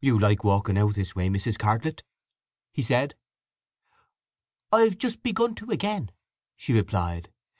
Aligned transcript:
"You 0.00 0.18
like 0.18 0.42
walking 0.42 0.76
out 0.76 0.96
this 0.96 1.14
way, 1.14 1.28
Mrs. 1.28 1.56
Cartlett?" 1.56 2.02
he 2.72 2.82
said. 2.82 3.14
"I've 4.72 4.98
just 4.98 5.22
begun 5.22 5.54
to 5.54 5.70
again," 5.70 6.10
she 6.56 6.72
replied. 6.72 7.30